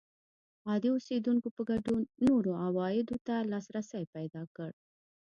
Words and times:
عادي 0.67 0.89
اوسېدونکو 0.93 1.47
په 1.55 1.61
ګډون 1.71 2.01
نورو 2.25 2.51
عوایدو 2.65 3.15
ته 3.27 3.35
لاسرسی 3.51 4.03
پیدا 4.15 4.41
کړ 4.55 4.71